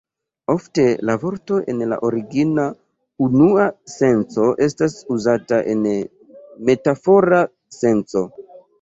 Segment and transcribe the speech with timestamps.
[0.51, 2.65] Ofte la vorto en la origina,
[3.27, 3.69] unua
[3.99, 5.87] senco estas uzata en
[6.73, 7.47] metafora
[7.83, 8.29] senco.